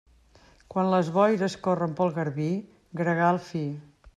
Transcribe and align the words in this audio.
Quan 0.73 0.89
les 0.93 1.11
boires 1.17 1.57
corren 1.67 1.93
pel 2.01 2.15
Garbí, 2.17 2.51
gregal 3.03 3.43
fi. 3.51 3.63